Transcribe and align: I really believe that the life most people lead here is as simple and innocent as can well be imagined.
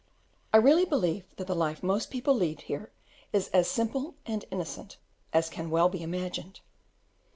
I 0.51 0.57
really 0.57 0.85
believe 0.85 1.25
that 1.35 1.45
the 1.45 1.53
life 1.55 1.83
most 1.83 2.09
people 2.09 2.33
lead 2.33 2.61
here 2.61 2.91
is 3.31 3.49
as 3.49 3.67
simple 3.69 4.15
and 4.25 4.43
innocent 4.49 4.97
as 5.31 5.47
can 5.47 5.69
well 5.69 5.89
be 5.89 6.01
imagined. 6.01 6.59